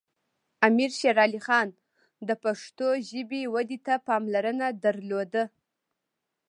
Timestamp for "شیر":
0.99-1.17